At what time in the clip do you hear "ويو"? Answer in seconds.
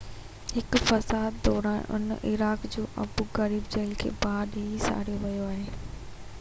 5.27-5.49